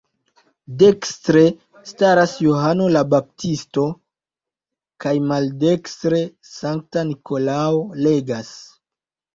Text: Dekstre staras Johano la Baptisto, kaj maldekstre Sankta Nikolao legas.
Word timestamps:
Dekstre 0.83 1.43
staras 1.89 2.33
Johano 2.45 2.87
la 2.95 3.05
Baptisto, 3.11 3.85
kaj 5.07 5.15
maldekstre 5.29 6.27
Sankta 6.57 7.07
Nikolao 7.13 7.87
legas. 8.07 8.53